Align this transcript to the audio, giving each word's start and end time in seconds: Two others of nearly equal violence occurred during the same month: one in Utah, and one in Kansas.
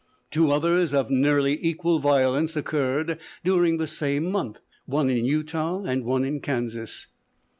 Two 0.31 0.49
others 0.49 0.95
of 0.95 1.11
nearly 1.11 1.63
equal 1.63 1.99
violence 1.99 2.55
occurred 2.55 3.19
during 3.43 3.77
the 3.77 3.85
same 3.85 4.31
month: 4.31 4.59
one 4.87 5.11
in 5.11 5.25
Utah, 5.25 5.83
and 5.83 6.03
one 6.03 6.25
in 6.25 6.39
Kansas. 6.39 7.05